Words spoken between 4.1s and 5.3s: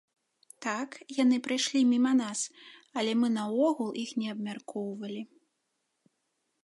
не абмяркоўвалі.